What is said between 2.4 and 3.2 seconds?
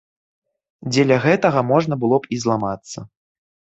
зламацца.